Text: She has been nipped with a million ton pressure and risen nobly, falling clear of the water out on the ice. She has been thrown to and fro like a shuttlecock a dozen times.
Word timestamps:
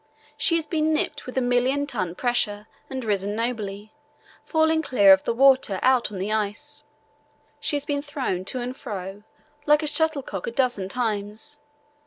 She 0.35 0.55
has 0.55 0.65
been 0.65 0.93
nipped 0.93 1.27
with 1.27 1.37
a 1.37 1.41
million 1.41 1.85
ton 1.85 2.15
pressure 2.15 2.65
and 2.89 3.03
risen 3.05 3.35
nobly, 3.35 3.93
falling 4.43 4.81
clear 4.81 5.13
of 5.13 5.25
the 5.25 5.31
water 5.31 5.77
out 5.83 6.11
on 6.11 6.17
the 6.17 6.31
ice. 6.33 6.81
She 7.59 7.75
has 7.75 7.85
been 7.85 8.01
thrown 8.01 8.43
to 8.45 8.59
and 8.61 8.75
fro 8.75 9.21
like 9.67 9.83
a 9.83 9.85
shuttlecock 9.87 10.47
a 10.47 10.51
dozen 10.51 10.89
times. 10.89 11.59